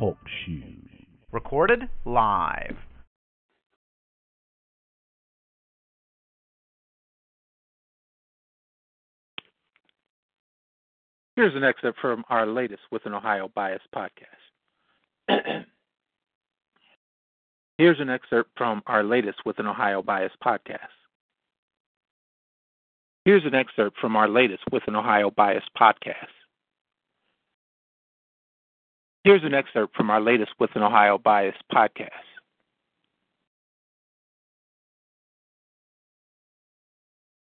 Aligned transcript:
Talk 0.00 0.16
shoes. 0.46 0.88
Recorded 1.30 1.82
live. 2.06 2.74
Here's 11.36 11.54
an 11.54 11.64
excerpt 11.64 11.98
from 12.00 12.24
our 12.30 12.46
latest 12.46 12.80
With 12.90 13.04
an 13.04 13.12
Ohio 13.12 13.50
Bias 13.54 13.82
podcast. 13.94 14.24
Here's 17.76 18.00
an 18.00 18.08
excerpt 18.08 18.48
from 18.56 18.80
our 18.86 19.04
latest 19.04 19.44
With 19.44 19.58
an 19.58 19.66
Ohio 19.66 20.00
Bias 20.00 20.32
podcast. 20.42 20.78
Here's 23.26 23.44
an 23.44 23.54
excerpt 23.54 23.98
from 24.00 24.16
our 24.16 24.30
latest 24.30 24.62
With 24.72 24.84
an 24.86 24.96
Ohio 24.96 25.30
Bias 25.30 25.64
podcast. 25.78 26.39
Here's 29.24 29.44
an 29.44 29.52
excerpt 29.52 29.94
from 29.94 30.10
our 30.10 30.20
latest 30.20 30.52
With 30.58 30.70
an 30.74 30.82
Ohio 30.82 31.18
Bias 31.18 31.56
podcast. 31.70 32.08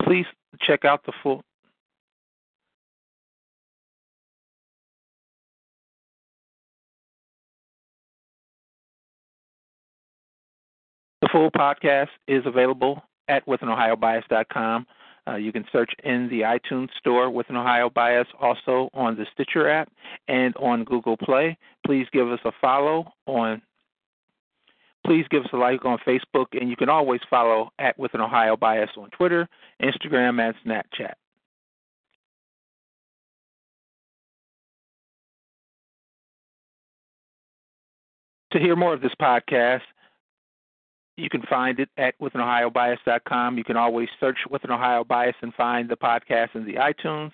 Please 0.00 0.26
check 0.60 0.84
out 0.84 1.04
the 1.04 1.12
full. 1.22 1.42
The 11.22 11.28
full 11.32 11.50
podcast 11.50 12.10
is 12.28 12.46
available 12.46 13.02
at 13.26 13.44
withanohiobias.com. 13.46 14.86
Uh, 15.28 15.36
you 15.36 15.52
can 15.52 15.64
search 15.72 15.92
in 16.04 16.28
the 16.28 16.42
iTunes 16.42 16.88
store 16.98 17.30
with 17.30 17.48
an 17.50 17.56
Ohio 17.56 17.90
Bias, 17.90 18.28
also 18.40 18.88
on 18.94 19.16
the 19.16 19.26
Stitcher 19.32 19.68
app 19.68 19.90
and 20.28 20.54
on 20.56 20.84
Google 20.84 21.16
Play. 21.16 21.58
Please 21.84 22.06
give 22.12 22.30
us 22.30 22.40
a 22.44 22.52
follow 22.60 23.12
on. 23.26 23.60
Please 25.04 25.24
give 25.30 25.44
us 25.44 25.50
a 25.52 25.56
like 25.56 25.84
on 25.84 25.98
Facebook, 26.06 26.46
and 26.52 26.68
you 26.68 26.76
can 26.76 26.88
always 26.88 27.20
follow 27.30 27.70
at 27.78 27.98
with 27.98 28.14
an 28.14 28.20
Ohio 28.20 28.56
Bias 28.56 28.90
on 28.96 29.10
Twitter, 29.10 29.48
Instagram, 29.80 30.40
and 30.40 30.54
Snapchat. 30.64 31.12
To 38.52 38.58
hear 38.58 38.74
more 38.74 38.94
of 38.94 39.00
this 39.00 39.12
podcast, 39.20 39.82
you 41.16 41.30
can 41.30 41.42
find 41.42 41.80
it 41.80 41.88
at 41.96 42.18
withanohiobias.com. 42.20 43.58
You 43.58 43.64
can 43.64 43.76
always 43.76 44.08
search 44.20 44.38
with 44.50 44.64
an 44.64 44.70
Ohio 44.70 45.04
Bias 45.04 45.36
and 45.42 45.52
find 45.54 45.88
the 45.88 45.96
podcast 45.96 46.54
in 46.54 46.66
the 46.66 46.74
iTunes. 46.74 47.32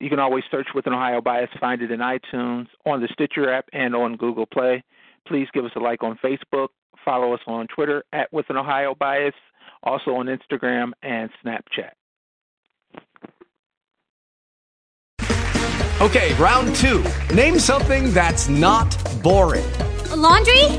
You 0.00 0.08
can 0.08 0.18
always 0.18 0.44
search 0.50 0.68
with 0.74 0.86
an 0.86 0.92
Ohio 0.92 1.20
Bias, 1.20 1.50
find 1.60 1.82
it 1.82 1.90
in 1.90 2.00
iTunes, 2.00 2.66
on 2.86 3.00
the 3.00 3.08
Stitcher 3.12 3.52
app, 3.52 3.66
and 3.72 3.94
on 3.94 4.16
Google 4.16 4.46
Play. 4.46 4.82
Please 5.26 5.48
give 5.52 5.64
us 5.64 5.72
a 5.76 5.80
like 5.80 6.02
on 6.02 6.18
Facebook. 6.24 6.68
Follow 7.04 7.34
us 7.34 7.40
on 7.46 7.66
Twitter 7.66 8.04
at 8.12 8.32
with 8.32 8.46
an 8.48 8.56
Ohio 8.56 8.94
Bias, 8.94 9.34
also 9.82 10.12
on 10.12 10.26
Instagram 10.26 10.92
and 11.02 11.30
Snapchat. 11.44 11.90
Okay, 16.00 16.32
round 16.34 16.76
two. 16.76 17.04
Name 17.34 17.58
something 17.58 18.12
that's 18.12 18.48
not 18.48 18.96
boring. 19.20 19.64
A 20.12 20.16
laundry? 20.16 20.78